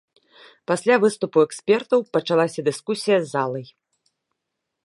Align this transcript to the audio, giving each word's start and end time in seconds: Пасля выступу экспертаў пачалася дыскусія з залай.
Пасля 0.71 0.95
выступу 1.03 1.37
экспертаў 1.47 1.99
пачалася 2.19 2.67
дыскусія 2.71 3.17
з 3.27 3.33
залай. 3.37 3.65